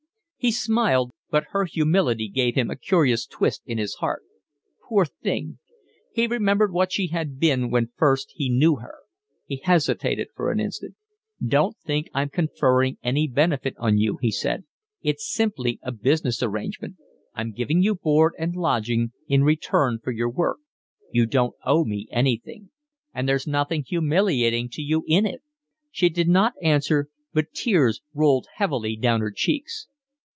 He 0.43 0.49
smiled, 0.51 1.11
but 1.29 1.43
her 1.51 1.65
humility 1.65 2.27
gave 2.27 2.55
him 2.55 2.71
a 2.71 2.75
curious 2.75 3.27
twist 3.27 3.61
in 3.67 3.77
his 3.77 3.93
heart. 3.99 4.23
Poor 4.89 5.05
thing! 5.05 5.59
He 6.15 6.25
remembered 6.25 6.73
what 6.73 6.91
she 6.91 7.09
had 7.09 7.39
been 7.39 7.69
when 7.69 7.91
first 7.95 8.31
he 8.33 8.49
knew 8.49 8.77
her. 8.77 8.95
He 9.45 9.57
hesitated 9.63 10.29
for 10.35 10.51
an 10.51 10.59
instant. 10.59 10.95
"Don't 11.45 11.77
think 11.77 12.09
I'm 12.11 12.29
conferring 12.29 12.97
any 13.03 13.27
benefit 13.27 13.75
on 13.77 13.99
you," 13.99 14.17
he 14.19 14.31
said. 14.31 14.63
"It's 15.03 15.31
simply 15.31 15.77
a 15.83 15.91
business 15.91 16.41
arrangement, 16.41 16.95
I'm 17.35 17.51
giving 17.51 17.83
you 17.83 17.93
board 17.93 18.33
and 18.39 18.55
lodging 18.55 19.11
in 19.27 19.43
return 19.43 19.99
for 20.03 20.09
your 20.11 20.31
work. 20.31 20.57
You 21.11 21.27
don't 21.27 21.53
owe 21.65 21.85
me 21.85 22.07
anything. 22.09 22.71
And 23.13 23.29
there's 23.29 23.45
nothing 23.45 23.83
humiliating 23.83 24.69
to 24.69 24.81
you 24.81 25.03
in 25.05 25.27
it." 25.27 25.43
She 25.91 26.09
did 26.09 26.27
not 26.29 26.53
answer, 26.63 27.09
but 27.31 27.53
tears 27.53 28.01
rolled 28.15 28.47
heavily 28.55 28.95
down 28.95 29.21
her 29.21 29.29
cheeks. 29.31 29.87